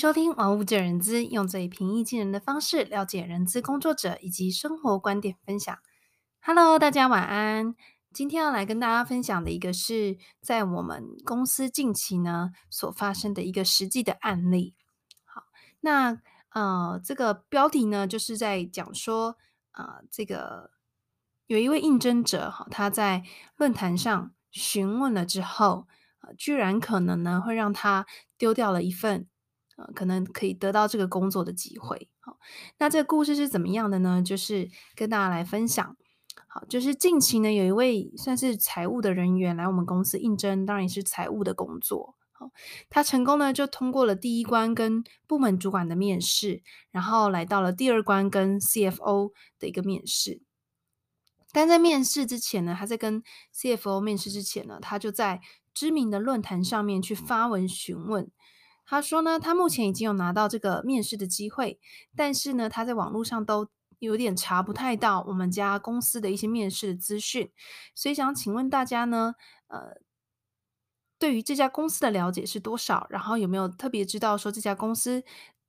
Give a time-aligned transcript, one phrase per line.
[0.00, 5.78] 收听《玩物见人资》，用最平易近人的方式了解人资工作者以及生活观点分享。
[6.40, 7.74] Hello，大家晚安。
[8.10, 14.74] 今天要来跟大家分享的一个是在我们公司近期呢所发生的一个实际的案例。
[15.26, 15.42] 好，
[15.80, 16.22] 那
[16.54, 19.36] 呃，这个标题呢就是在讲说，
[19.72, 20.70] 呃，这个
[21.46, 23.22] 有一位应征者哈，他在
[23.58, 25.86] 论坛上询问了之后，
[26.22, 28.06] 呃，居然可能呢会让他
[28.38, 29.26] 丢掉了一份。
[29.94, 32.08] 可能可以得到这个工作的机会。
[32.20, 32.38] 好，
[32.78, 34.22] 那这个故事是怎么样的呢？
[34.22, 35.96] 就是跟大家来分享。
[36.48, 42.16] 好，就是近期呢，有一位算是财务的人员来我们公司应征，当然也是财务的工作。
[42.32, 42.50] 好，
[42.88, 50.42] 他成功呢就通过了第一关跟部门主管的面试，然后来到了第二关跟 CFO 的一个面试。
[51.52, 53.22] 但在面试之前呢，他在跟
[53.54, 55.40] CFO 面试之前呢，他就在
[55.74, 58.30] 知名的论坛上面去发文询问。
[58.90, 61.78] 他说呢，他目前已经有拿到这个面试的机会，
[62.16, 63.68] 但是呢，他在网络上都
[64.00, 67.52] 有点查不太到我们家公司的一些面试的资讯，
[67.94, 69.36] 所以想请问大家呢，
[69.68, 70.00] 呃，
[71.20, 73.06] 对于这家公司的了解是多少？
[73.10, 75.22] 然后有没有特别知道说这家公司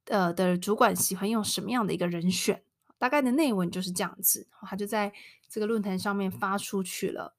[0.06, 2.64] 呃的主管喜欢用什么样的一个人选？
[2.98, 5.14] 大概的内文就是这样子，他就在
[5.48, 7.36] 这个论坛上面发出去了。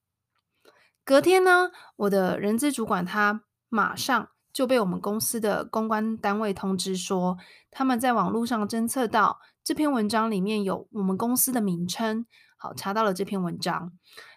[1.02, 4.28] 隔天呢，我的人资主管他马上。
[4.53, 7.39] 就被我们公司的公关单位通知说，
[7.70, 13.92] 他们在网络上侦测到这篇文章里面有我们公司的名称，好，查到了这篇文章。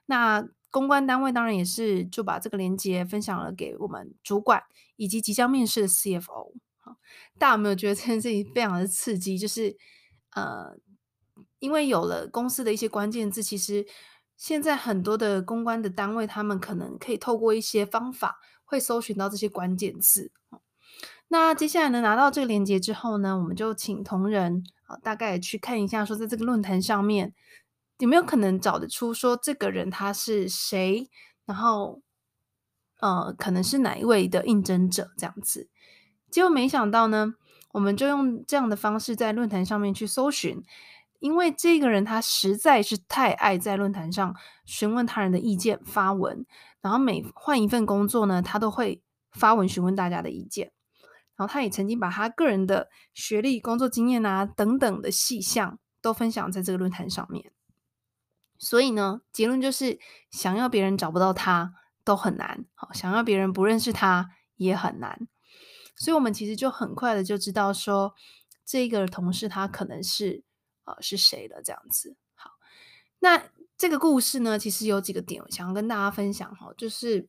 [0.05, 4.63] 那公关单位当然也是就把这个链接分享了给我们主管
[4.95, 6.53] 以及即将面试的 CFO。
[6.77, 6.97] 好，
[7.37, 9.37] 大家有没有觉得这件事情非常的刺激？
[9.37, 9.75] 就是
[10.35, 10.77] 呃，
[11.59, 13.85] 因为有了公司的一些关键字，其实
[14.37, 18.39] 现在很多的公关的单位，他们可能可以透过一些方法。
[18.65, 20.31] 会搜寻到这些关键字。
[21.29, 27.33] 那接下来呢，拿到这个链接之后呢，我们就请同仁啊，大概去看一下，说在这个论坛上面
[27.99, 31.09] 有没有可能找得出说这个人他是谁，
[31.45, 32.01] 然后
[32.99, 35.67] 呃，可能是哪一位的应征者这样子。
[36.29, 37.33] 结果没想到呢，
[37.71, 40.63] 我们就用这样的方式在论坛上面去搜寻，
[41.25, 46.45] 因为这个人他实在是太爱在论坛上询问他人的意见发文。
[46.81, 50.71] 然后每换一份工作呢，他都会发文询问大家的意见。
[51.35, 57.51] 然后他也曾经把他个人的学历、工作经验啊等等的细项都分享在这个论坛上面。
[58.59, 59.99] 所以呢，结论就是
[60.29, 65.27] 想要别人找不到他都很难，好，想要别人不认识他也很难。
[65.95, 68.13] 所以我们其实就很快的就知道说，
[68.63, 70.43] 这个同事他可能是
[70.85, 72.15] 呃是谁了这样子。
[72.33, 72.51] 好，
[73.19, 73.43] 那。
[73.77, 77.27] 这个故事呢，其实有几个点我想要跟大家分享哈，就是，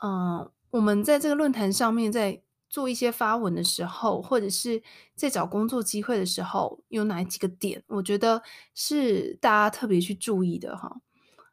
[0.00, 4.80] 嗯、我们在这个论坛上面在做一些发文的时候，或者是
[5.16, 8.40] 在找工作机会的时候，有哪几个点，我觉得
[8.76, 11.00] 是大家特别去注意的哈。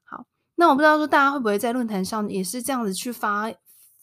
[0.04, 3.52] 好，那我不知道说大家会不会在论坛上也是这样子去发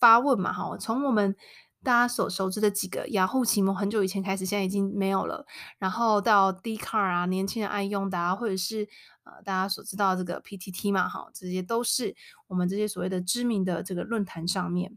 [0.00, 0.52] 发问嘛？
[0.52, 1.36] 哈，从我们。
[1.82, 5.44] 大家所熟知的几个雅虎奇摩，很久以前开始，现在已经没有了。
[5.78, 8.88] 然后到 d c a r 啊，年轻人爱用的啊，或者是
[9.24, 12.14] 呃大家所知道这个 PTT 嘛，哈，这些都是
[12.46, 14.96] 我们这些所谓的知名的这个论坛上面。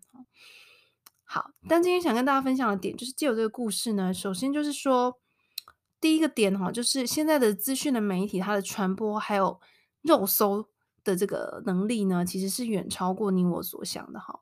[1.24, 5.20] 好，但今天想跟大家分享的点，就是借由这个故事呢，首先就是说，
[6.00, 9.60] 第一个点哈，就是现在的资讯的媒体，它的传播还有
[10.04, 10.70] 肉搜
[11.04, 14.42] 的这个能力呢，其实是远超过你我所想的哈。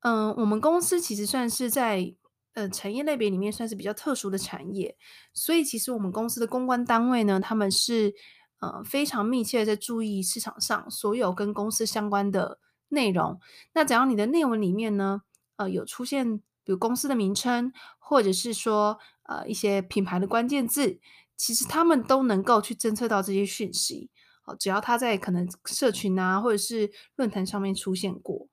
[0.00, 2.14] 嗯、我们公司其实算是在
[2.54, 4.96] 呃产业类别里面算是比较特殊的产业，
[5.34, 8.14] 所以其实我们公司的公关单位呢，他们是
[8.60, 12.58] 呃非常密切的在注意市场上所有跟公司相关的
[12.88, 13.40] 内容。
[13.72, 15.22] 那只要你的内文里面呢，
[15.56, 21.00] 呃有出现比如公司的名称，或者是说呃一些品牌的关键字，
[21.36, 24.10] 其实他们都能够去侦测到这些讯息。
[24.58, 28.48] 只要他在可能社群啊或者是论坛上面出现过。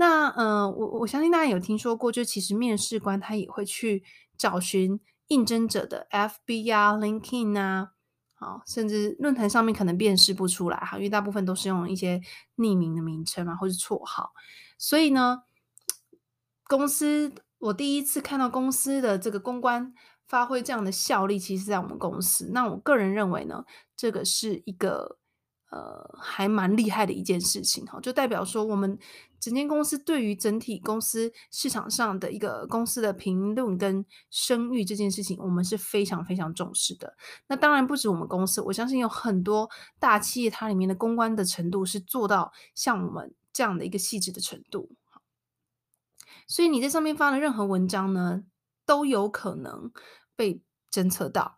[0.00, 4.04] 那呃，我我相信大家有听说过，就其实面试官他也会去
[4.36, 7.90] 找寻应征者的 FB 啊、LinkedIn 啊，
[8.36, 12.20] 好，甚至论坛上面可能辨识不出来哈，因为大部分都是用一些
[12.56, 14.30] 匿名的名称嘛，或是绰号。
[14.78, 15.42] 所以呢，
[16.68, 19.92] 公司我第一次看到公司的这个公关
[20.28, 22.50] 发挥这样的效力，其实在我们公司。
[22.52, 23.64] 那我个人认为呢，
[23.96, 25.17] 这个是一个。
[25.70, 28.98] 呃，还蛮厉害的一件事情哈，就代表说我们
[29.38, 37.14] 整间公司对于整体公司市场上的一个公司的评论跟声誉这件事情，我们是非常非常重视的。
[37.48, 39.68] 那当然不止我们公司，我相信有很多
[39.98, 44.90] 大企业，它里面的公关的程度是做到像我们这样的一个细致的程度。
[46.46, 48.44] 所以你在上面发的任何文章呢，
[48.86, 49.92] 都有可能
[50.34, 51.57] 被侦测到。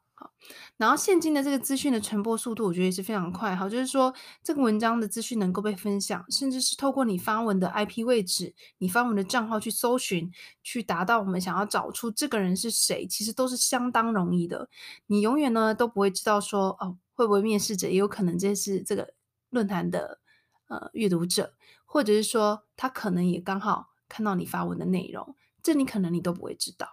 [0.77, 3.55] 然后现今的这个资讯的传播速度，我觉得也是非常快。
[3.55, 10.31] 好，就是说这个文章的资讯能够被分享，甚至是透过你发文的 IP 位置、你发文的账号去搜寻，
[10.63, 14.69] 去达到我们想要找出这个人是谁，其实都是相当容易的。
[15.07, 19.15] 你永远呢都不会知道说哦，会不会面试者也有可能这是这个
[19.51, 20.21] 论坛的
[20.69, 26.89] 呃阅读者，或者是说他可能也刚好看到你发文的内容，这你可能你都不会知道。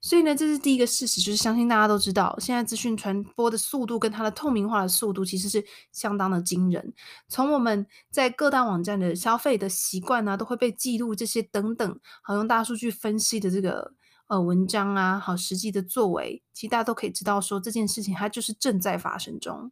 [0.00, 6.92] 所以呢，这是第一个事实，就是相信大家都知道，现在资讯传播的速度跟它的透明化的速度其实是相当的惊人。
[7.28, 13.92] 从我们在各大网站的消费的习惯啊，都会被记录这些等等，好用大数据分析的这个
[14.26, 19.70] 呃文章啊，好实际的作为，其实大家都可以知道说这件事情它就是正在发生中。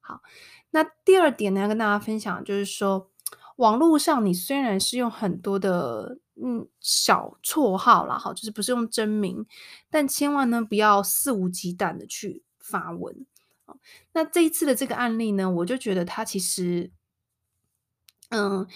[0.00, 0.22] 好，
[0.70, 3.10] 那第二点呢，要跟大家分享就是说，
[3.56, 6.18] 网络上你虽然是用很多的。
[6.42, 9.46] 嗯，小绰号啦，好，就是不是用真名，
[9.90, 13.26] 但千万呢不要肆无忌惮的去发文。
[14.12, 16.90] 那这一次的这个案例呢，我就觉得他其实，
[18.28, 18.66] 嗯，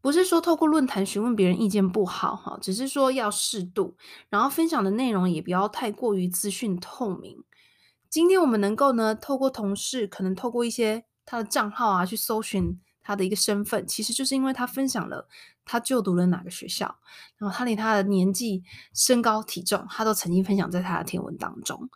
[0.00, 3.96] 不是说透过论坛询问别人意见不好哈，只是说要适度，
[4.28, 7.44] 然后分享的内容也不要太过于资讯透明。
[8.10, 12.80] 今天我们能够呢，透过同事，可能透过一些他的账号啊，去搜寻。
[13.06, 15.28] 他的一个身份，其实就是因为他分享了
[15.64, 16.98] 他就读了哪个学校，
[17.38, 21.88] 然后他连他的年纪、身高、体重，他都曾经分享在他的贴文当中。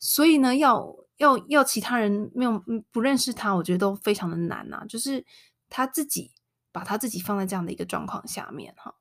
[0.00, 2.60] 所以呢，要要要其他人没有
[2.90, 4.84] 不认识他，我觉得都非常的难呐。
[4.88, 5.24] 就是
[5.68, 6.32] 他自己
[6.72, 8.92] 把他自己放在这样的一个状况下面哈，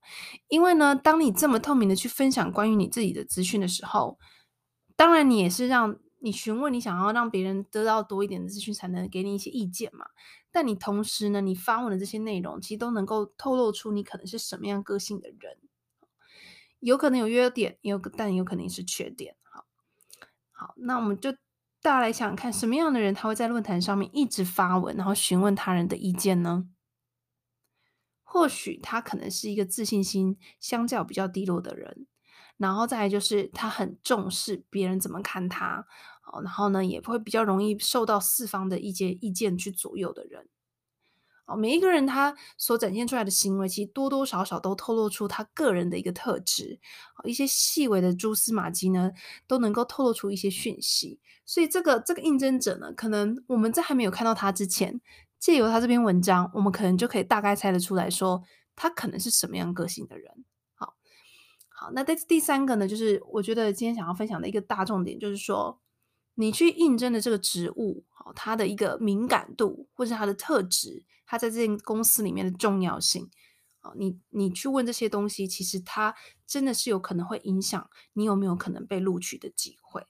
[0.48, 4.20] 因为呢，当你这么透明的去分享关于你自己的资讯的时候，
[4.96, 10.06] 当然你也是让你询问你想要让别人得到多一点的资讯，才能给你一些意见嘛。
[10.56, 15.58] 但你同时呢，你发文的这些内容，其实都能够透露出你可能是什么样个性的人，
[16.80, 19.36] 有可能有优点，也有但有可能是缺点。
[19.42, 19.66] 好，
[20.52, 21.34] 好，那我们就
[21.82, 26.70] 大家来想想看，什么样的人他会在论坛上面一直发文，然后询问他人的意见呢？
[28.24, 32.08] 或许他可能是一个自信心相较比较低落的人，
[32.56, 35.86] 然后再来就是他很重视别人怎么看他。
[36.26, 40.48] 哦然后呢，也会比较容易受到四方的一些意见去左右的人。
[41.48, 46.80] 哦，每一个人他所展现出来的行为，其实多多少少都透露出他个人的一个特质。
[47.24, 49.12] 一些细微的蛛丝马迹呢，
[49.46, 51.20] 都能够透露出一些讯息。
[51.46, 55.00] 所以这个这个应征者呢，可能我们在还没有看到他之前，
[55.38, 58.42] 借由他这篇文章，我们可能就可以大概猜得出来说，
[58.76, 60.44] 他可能是什么样个性的人。
[60.74, 60.96] 好，
[61.70, 65.80] 好，那第第三个呢，就是我觉得今天想要分享的一个大重点，就是说。
[66.36, 73.30] 你去应征的这个职务，好，它的一个敏感度，或者它的特质，它在这间公司里面的重要性，
[73.82, 76.16] 哦，你你去问这些东西，其实它
[76.46, 80.06] 真的是有可能会影响你有没有可能被录取的机会。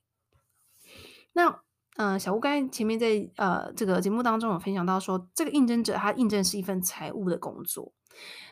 [1.33, 1.63] 那，
[1.95, 7.93] 呃，小吴刚才前面在呃这个节目当中有分享到说，这个应征者他应征是一份财务的工作。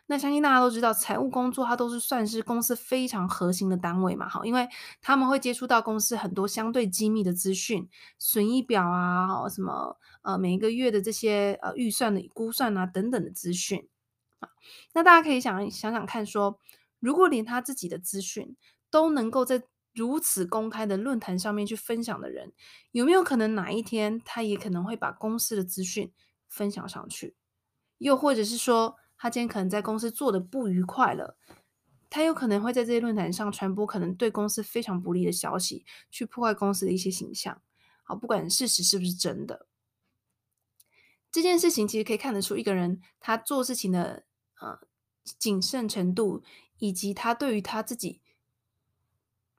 [0.07, 4.67] 那相信大家都知道，财务工作它都是算是公司非常核心的单位嘛，好，因为
[5.01, 7.87] 他们会接触到公司很多相对机密的资讯，
[8.19, 13.87] 损益表啊，什么呃每一个月的这些呃预算的估算啊等等的资讯
[14.39, 14.49] 啊。
[14.93, 16.59] 那大家可以想想想看，说
[16.99, 18.57] 如果连他自己的资讯
[18.91, 19.63] 都能够在
[19.93, 22.51] 如此公开的论坛上面去分享的人，
[22.91, 26.11] 有没有可能哪一天他也可能会把公司的资讯
[26.47, 27.35] 分享上去？
[27.99, 31.37] 又或者是说，他今天可能在公司做的不愉快了，
[32.09, 37.61] 他有可能会在这些论坛上传播可能对公司非常不利的消息，去破坏公司的一些形象。
[38.03, 39.67] 好，不管事实是不是真的，
[41.31, 44.25] 这件事情其实可以看得出一个人他做事情的
[44.59, 44.79] 呃
[45.39, 46.43] 谨慎程度，
[46.79, 48.19] 以及他对于他自己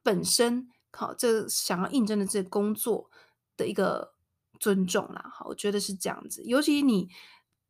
[0.04, 3.10] 本身好这想要应征的这工作
[3.56, 4.14] 的一个
[4.60, 5.28] 尊重啦。
[5.34, 7.08] 好，我觉得是这样子，尤其你。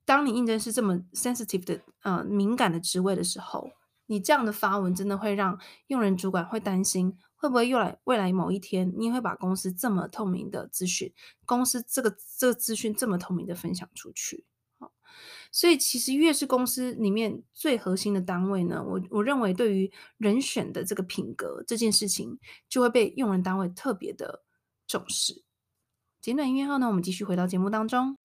[0.06, 3.70] 当你应征是这么 sensitive 的呃敏感的职位的时候，
[4.04, 11.10] 你这样的发文真的会让用人主管会担心，会不会又来未来某一天你会把公司这么透明的资讯，
[11.46, 14.44] 公司这个这个资讯这么透明的分享出去？
[15.52, 22.38] 所以其实越是公司里面最核心的单位呢，我我认为对于人选的这个品格这件事情，
[22.68, 24.42] 就会被用人单位特别的
[24.86, 25.44] 重视。
[26.20, 28.16] 简短音乐后呢，我们继续回到节目当中。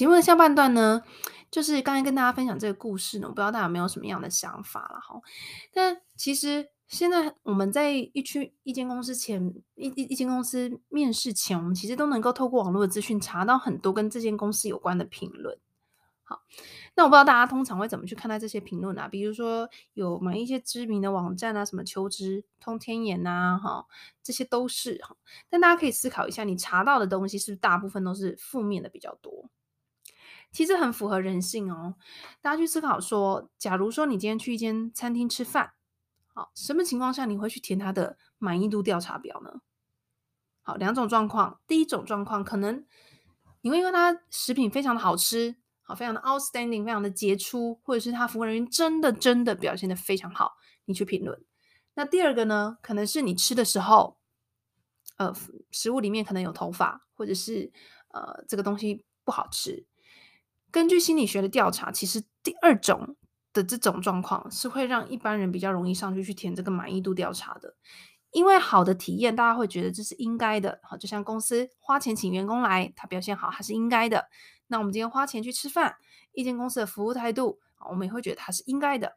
[0.00, 1.02] 节目的下半段呢，
[1.50, 5.20] 就是刚才跟大家分享这个故事呢，我不知道大家有没有什么样的想法了哈。
[5.74, 15.58] 但其实现在我们在一区一间公司前一一一间公司面试前，我们其实都能够透过网络的资讯查到很多跟这间公司有关的评论。
[16.22, 16.40] 好，
[16.94, 19.06] 那我不知道大家通常会怎么去看待这些评论啊？
[19.06, 23.84] 比如说有某一些知名的网站啊，什么求职、通天眼呐，哈，
[24.22, 25.14] 这些都是哈。
[25.50, 29.50] 但大家可以思考一下，你查到的东西是不是大部分都是负面的比较多？
[30.52, 31.94] 其实很符合人性哦。
[32.40, 35.72] 大家去思考说，假如说你今天去一间餐厅吃饭，
[36.34, 39.60] 好，什么情况下你会去填他的满意度调查表呢？
[40.62, 41.60] 好，两种状况。
[41.66, 42.84] 第一种状况，可能
[43.62, 50.52] 你会因为他食品非常的好吃，好，非常的 outstanding，非常的杰出，或者是他服务人员真的真的表现的非常好，
[50.84, 51.44] 你去评论。
[51.94, 54.18] 那第二个呢，可能是你吃的时候，
[55.16, 55.34] 呃，
[55.70, 57.72] 食物里面可能有头发，或者是
[58.08, 59.86] 呃，这个东西不好吃。
[60.70, 63.16] 根据心理学的调查，其实第二种
[63.52, 67.74] 的这种状况是会让一般人比较容易上去去填这个满意度调查的，
[68.30, 74.28] 因为好的体验大家会觉得这是应该的，好，就像公司花钱请员工来，他表现好还是应该的。
[74.68, 75.96] 那我们今天花钱去吃饭，
[76.32, 77.58] 一间公司的服务态度，
[77.88, 79.16] 我们也会觉得他是应该的。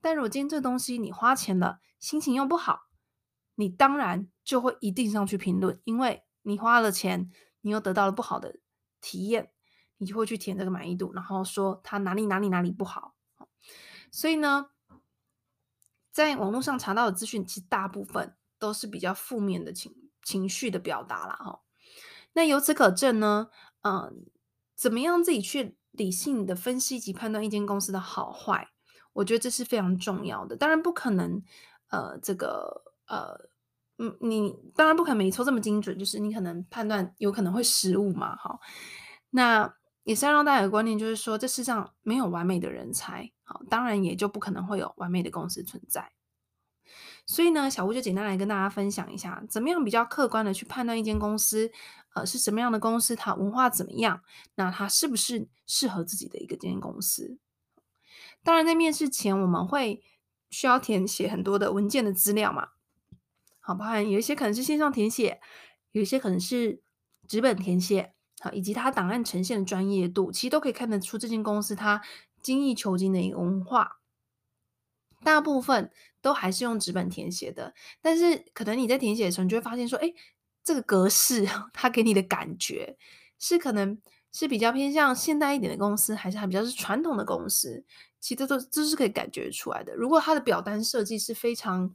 [0.00, 2.86] 但如果今天这东西你花钱了，心情又不好，
[3.56, 8.58] 你当然就会一定上去评论，因为你花了钱，你又得到了不好的
[9.02, 9.50] 体验。
[9.98, 13.14] 你就会去填这个满意度，然后说他哪里哪里哪里不好。
[14.12, 14.70] 所以呢，
[16.12, 21.34] 在网络上查到的资讯，其实大部分都是比较负面的情情绪的表达啦。
[21.34, 21.60] 哈。
[22.32, 23.48] 那由此可证呢，
[23.82, 24.26] 嗯，
[24.74, 28.68] 怎么样自己去理性的分析及判断一间公司的好坏？
[29.14, 30.56] 我觉得这是非常重要的。
[30.56, 31.42] 当然不可能，
[31.88, 33.48] 呃，这个呃，
[33.98, 38.36] 嗯，你当然不可能每一次这么精准，就是你可能判断有可能会失误嘛。
[38.36, 38.60] 哈，
[39.30, 39.74] 那。
[40.06, 46.12] 也是要让大家有观念，就是说，这世上没有完美的人才，好，当然也就不可能会有完美的公司存在。
[47.26, 51.72] 所以呢，小吴就简单来跟大家分享一下，怎么样比较客观的去判断一间公司，
[52.14, 54.22] 呃，是什么样的公司，它文化怎么样，
[54.54, 57.36] 那它是不是适合自己的一个间公司？
[58.44, 60.04] 当然，在面试前，我们会
[60.50, 62.68] 需要填写很多的文件的资料嘛，
[63.58, 65.40] 好，包含有一些可能是线上填写，
[65.90, 66.80] 有一些可能是
[67.26, 68.12] 纸本填写。
[68.40, 72.02] 好，以及它档案呈现的专业度，其实都可以看得出这间公司它
[72.42, 74.00] 精益求精的一个文化。
[75.24, 75.90] 大部分
[76.20, 80.12] 都还是用纸本填写的，但是可能你在填写的时候，你就会发现说，哎，
[80.62, 82.96] 这个格式 它给你的感觉
[83.38, 83.98] 是可能
[84.32, 87.84] 是比较偏向现代一点的公司，还是还比较是传统的公司？
[88.20, 89.96] 其实都都是可以感觉出来的。
[89.96, 91.94] 如果它的表单设计是非常，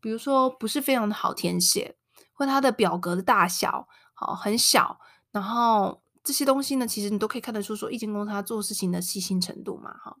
[0.00, 1.96] 比如说不是非常的好填写，
[2.32, 4.98] 或它的表格的大小好很小。
[5.30, 10.16] 然后这些东西呢，其实你都可以看得出，说一间公司它做事情的细心程度嘛，哈。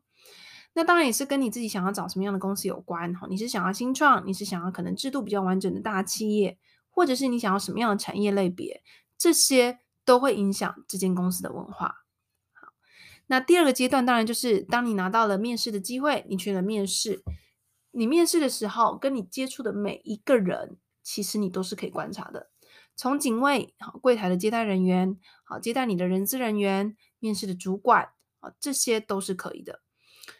[0.74, 3.26] 那当然也是跟你自己想要找什么样的公司有关，哈。
[3.28, 6.58] 你是想要新创，你是想要可能制度比较完整的大企业，
[6.90, 8.82] 或者是你想要什么样的产业类别，
[9.16, 12.04] 这些都会影响这间公司的文化。
[12.52, 12.68] 好，
[13.26, 17.22] 那第二个阶段当然就是当你拿到了面试的机会，你去了面试，
[17.90, 22.50] 你面试的时候跟你接触的每一个人，其实你都是可以观察的。
[22.98, 29.80] 从警卫、好柜台的接待人员、好接待你的人资人员、面试的主管，啊，这些都是可以的。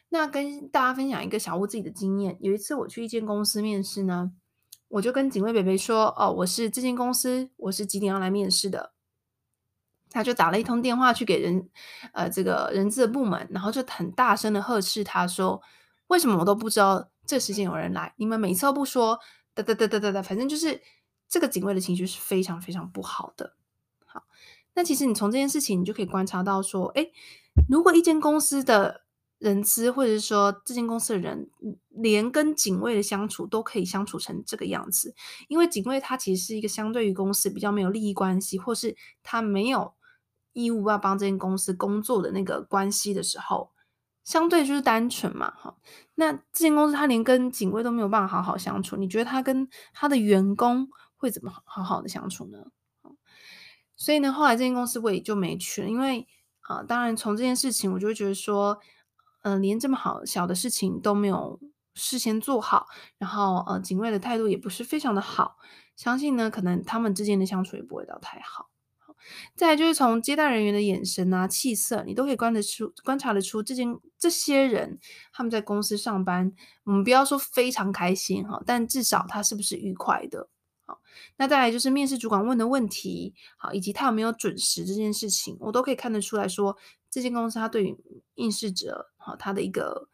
[0.08, 4.32] 那跟大家分享一个小屋自己的经验，有一次我去一间公司面试呢，
[4.88, 8.92] 我就跟警卫北北说：“哦，我是这间公司，我是几点要来面试的。”
[10.10, 11.70] 他就打了一通电话去给人，
[12.12, 15.62] 呃，这个人资的部门，然后就很大声的呵斥他说
[16.08, 18.12] ：“为什么我都不知道这时间有人来？
[18.16, 19.20] 你们每次都不说，
[19.54, 20.82] 哒哒哒哒哒哒，反正就是。”
[21.28, 23.54] 这个警卫的情绪是非常非常不好的。
[24.06, 24.24] 好，
[24.74, 27.10] 那其实你从这件事情，你就可以观察到说，哎，
[27.68, 29.02] 如果一间公司的
[29.38, 31.50] 人资，或者是说这间公司的人，
[31.90, 35.14] 连跟警卫的相处都可以相处成这个样子，
[35.48, 39.94] 因为警卫他其实是一个相对于公司比较没有利益关系，或是他没有
[40.54, 43.70] 义务要帮这间公司工作的那个关系的时候，
[44.24, 45.52] 相对就是单纯嘛。
[45.52, 45.76] 哈，
[46.16, 50.88] 那这间公司他连跟警卫都没有办法好好相处，你觉得他跟他的员工
[51.18, 52.58] 会怎么好好的相处呢？
[53.94, 56.26] 所以呢，后来这间公司我也就没去了，因为
[56.60, 58.78] 啊、当然从这件事情，我就会觉得说，
[59.42, 61.58] 嗯、呃，连这么好小的事情都没有
[61.94, 65.56] 事先做好，然后呃，警卫的态度也不是非常的好，
[65.96, 68.68] 相信呢，可能他们之间的相处也不会到太好。
[69.56, 74.98] 再就是从接待人员的眼神啊、气色，你都可以观得出、观察得出，这间这些人
[75.32, 76.52] 他们在公司上班，
[76.84, 80.48] 我们不要说非常开心哈，但至少他是不是愉快的。
[81.36, 86.76] 那再来就是面试主管问的问题，好，以及他有没有准时这件事情，我都可以看得出来说，
[87.10, 87.96] 这间公司他对于
[88.34, 90.08] 应试者哈他的一个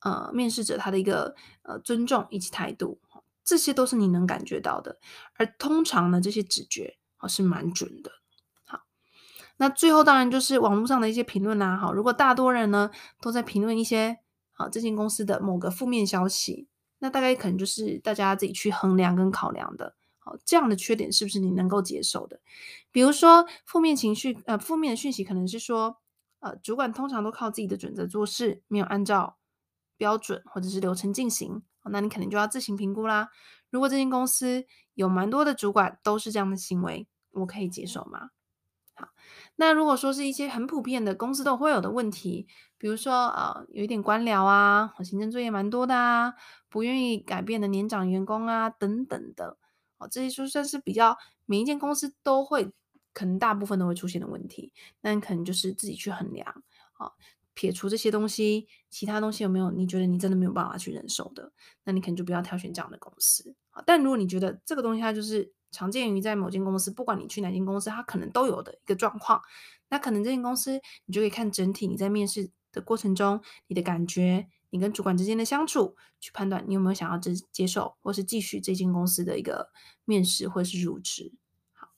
[0.00, 3.00] 呃面试者他的一个呃尊重以及态度，
[3.44, 4.98] 这些都是你能感觉到的。
[5.36, 8.10] 而通常呢，这些直觉啊是蛮准的。
[8.64, 8.80] 好，
[9.58, 11.76] 那最后当然就是网络上的一些评论啦。
[11.76, 12.90] 好，如果大多人呢
[13.20, 14.18] 都在评论一些
[14.54, 19.94] 啊这间公司的某个负面消息，那大概可能就是大家自己去衡量跟考量的。
[20.22, 22.40] 好，这样的缺点是不是你能够接受的？
[22.92, 25.96] 比如说负面情绪，呃，负面的讯息可能是说，
[26.40, 29.38] 呃，主管通常都靠自己的准则做事，没有按照
[29.96, 33.30] 标准或者是流程进行，那你可能就要自行评估啦。
[33.70, 38.30] 如果这间公司有蛮多的主管都是这样的行为，我可以接受吗？
[38.94, 39.08] 好，
[39.56, 42.46] 那如果说是一些很普遍的公司都会有的问题，
[42.76, 46.34] 比如说呃，有一点官僚啊，行政作业蛮多的啊，
[46.68, 49.56] 不愿意改变的年长员工啊，等等的。
[50.00, 51.16] 哦，这些就算是比较
[51.46, 52.72] 每一间公司都会，
[53.12, 56.64] 可能大部分都会出现的问题，那你可能就是自己去衡量，
[56.94, 57.12] 啊，
[57.54, 61.52] 撇除这些东西，其他东西有没有你觉得你真的没有办法去忍受的，
[61.84, 63.54] 那你可能就不要挑选这样的公司。
[63.84, 69.42] 但如果你觉得这个东西它就是常见于在某间公司，不管你去哪间公司，它可能都有的一个状况，
[69.90, 74.48] 那可能这间公司你就可以看整体你在面试的过程中你的感觉。
[74.70, 79.70] 你跟主管之间的相处，去判断你有没有想要接接受，或是继续这间公司的一个
[80.04, 81.32] 面试，或是入职。
[81.72, 81.88] 好，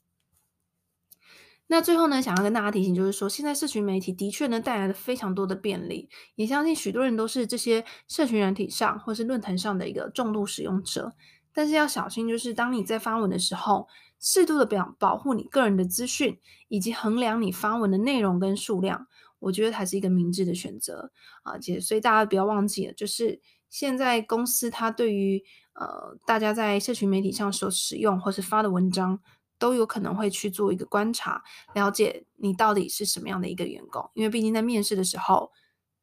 [1.67, 11.13] 那最后呢，想要跟大家提醒，就是说，现在社群媒体的确呢带来了非常多的便利，也相信许多人都是这些社群软体上或是论坛上的一个重度使用者。
[11.55, 13.87] 但是要小心，就是当你在发文的时候，
[14.19, 19.07] 适度的表保护你个人的资讯，以及衡量你发文的内容跟数量。
[19.43, 21.11] 我觉得还是一个明智的选择
[21.43, 25.43] 啊，姐，所以大家不要忘记了，就是现在公司它对于
[25.75, 29.21] 呃大家在社群媒体上所使用或是发的文章，
[29.59, 31.43] 都有可能会去做一个观察，
[31.75, 35.51] 了解你到底是什么样的一个员工，因为毕竟在面试的时候，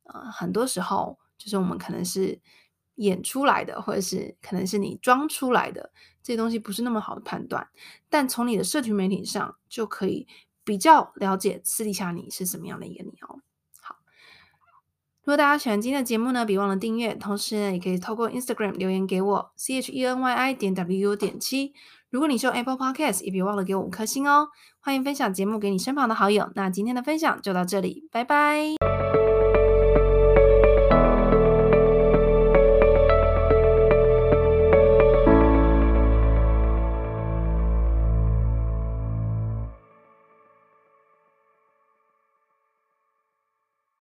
[0.04, 2.42] 呃，很多时候就是我们可能是
[2.96, 7.66] 演出来的，或者是可能是你装出来的，这些东西不是那么好的判断，
[8.10, 10.28] 但从你的社群媒体上就可以。
[10.70, 13.42] 比较了解私底下你是什么样的一个你哦。
[13.82, 13.96] 好，
[15.24, 21.74] 如果大家喜欢今天的节目呢，别忘了订阅，同时呢，也可以透过 Instagram 留言给我 c h e n y i 点 w u 点七。
[22.12, 24.50] 如果你是用 Apple Podcast，也别忘了给我五颗星哦。
[24.80, 26.52] 欢迎分享节目给你身旁的好友。
[26.54, 28.99] 那今天的分享就到这里，拜拜。